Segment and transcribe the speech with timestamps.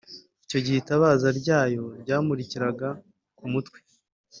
[0.45, 2.87] Icyo gihe itabaza ryayo ryamurikiraga
[3.37, 3.79] ku mutwe.